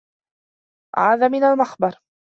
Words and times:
عاد 0.97 1.23
من 1.23 1.43
المخبر. 1.43 1.99